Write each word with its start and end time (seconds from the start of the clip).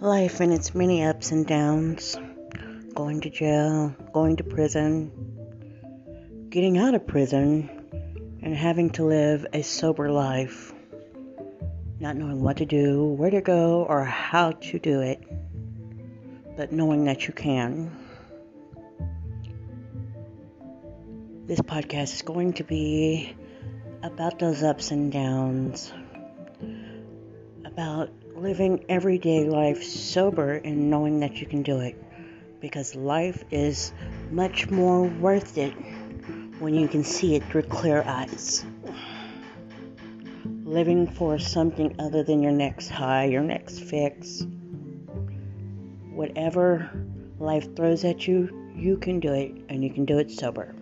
life 0.00 0.38
and 0.38 0.52
its 0.52 0.76
many 0.76 1.04
ups 1.04 1.32
and 1.32 1.46
downs. 1.46 2.16
Going 2.94 3.20
to 3.22 3.30
jail, 3.30 3.94
going 4.12 4.36
to 4.36 4.44
prison, 4.44 5.10
getting 6.50 6.78
out 6.78 6.94
of 6.94 7.06
prison, 7.06 7.68
and 8.42 8.56
having 8.56 8.90
to 8.90 9.04
live 9.04 9.46
a 9.52 9.62
sober 9.62 10.10
life. 10.10 10.72
Not 12.00 12.16
knowing 12.16 12.42
what 12.42 12.58
to 12.58 12.66
do, 12.66 13.04
where 13.04 13.30
to 13.30 13.40
go, 13.40 13.84
or 13.88 14.04
how 14.04 14.52
to 14.52 14.78
do 14.78 15.00
it, 15.00 15.20
but 16.56 16.72
knowing 16.72 17.04
that 17.04 17.26
you 17.26 17.34
can. 17.34 17.90
This 21.46 21.60
podcast 21.60 22.14
is 22.14 22.22
going 22.22 22.52
to 22.54 22.64
be 22.64 23.34
about 24.02 24.38
those 24.38 24.62
ups 24.62 24.90
and 24.92 25.10
downs, 25.10 25.92
about 27.78 28.10
living 28.34 28.84
everyday 28.88 29.48
life 29.48 29.84
sober 29.84 30.54
and 30.54 30.90
knowing 30.90 31.20
that 31.20 31.40
you 31.40 31.46
can 31.46 31.62
do 31.62 31.78
it. 31.78 31.94
Because 32.60 32.96
life 32.96 33.44
is 33.52 33.92
much 34.32 34.68
more 34.68 35.04
worth 35.04 35.56
it 35.56 35.70
when 36.58 36.74
you 36.74 36.88
can 36.88 37.04
see 37.04 37.36
it 37.36 37.44
through 37.44 37.62
clear 37.62 38.02
eyes. 38.02 38.64
Living 40.64 41.06
for 41.06 41.38
something 41.38 41.94
other 42.00 42.24
than 42.24 42.42
your 42.42 42.50
next 42.50 42.88
high, 42.88 43.26
your 43.26 43.44
next 43.44 43.78
fix. 43.78 44.44
Whatever 46.10 46.90
life 47.38 47.76
throws 47.76 48.04
at 48.04 48.26
you, 48.26 48.72
you 48.74 48.96
can 48.96 49.20
do 49.20 49.32
it 49.32 49.54
and 49.68 49.84
you 49.84 49.90
can 49.90 50.04
do 50.04 50.18
it 50.18 50.32
sober. 50.32 50.74